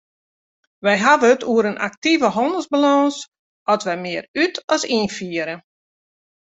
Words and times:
Wy 0.83 0.93
hawwe 1.03 1.27
it 1.35 1.47
oer 1.51 1.65
in 1.71 1.81
aktive 1.87 2.27
hannelsbalâns 2.35 3.15
as 3.73 3.81
wy 3.89 3.95
mear 4.03 4.23
út- 4.43 4.61
as 4.73 4.81
ynfiere. 4.97 5.55